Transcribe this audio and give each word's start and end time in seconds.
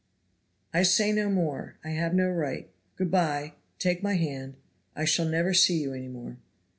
"I 0.73 0.81
say 0.81 1.11
no 1.11 1.29
more, 1.29 1.75
I 1.83 1.89
have 1.89 2.15
no 2.15 2.27
right 2.27 2.71
goodby, 2.95 3.53
take 3.77 4.01
my 4.01 4.15
hand, 4.15 4.55
I 4.95 5.05
shall 5.05 5.27
never 5.27 5.53
see 5.53 5.79
you 5.79 5.93
any 5.93 6.07
more. 6.07 6.37